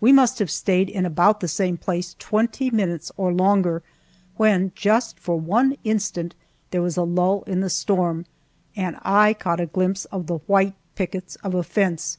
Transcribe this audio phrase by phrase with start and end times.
[0.00, 3.82] We must have stayed in about the same place twenty minutes or longer,
[4.36, 6.36] when, just for one instant,
[6.70, 8.26] there was a lull in the storm,
[8.76, 12.18] and I caught a glimpse of the white pickets of a fence!